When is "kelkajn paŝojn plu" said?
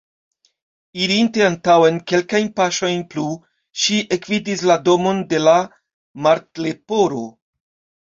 2.13-3.27